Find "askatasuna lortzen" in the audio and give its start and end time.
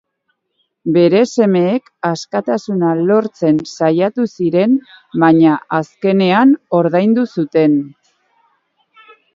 2.11-3.61